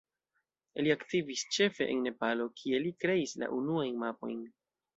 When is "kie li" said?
2.63-2.95